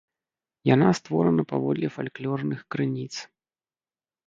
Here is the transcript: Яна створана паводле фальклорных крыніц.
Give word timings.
Яна 0.69 0.89
створана 0.99 1.43
паводле 1.51 1.87
фальклорных 1.99 2.59
крыніц. 2.75 3.13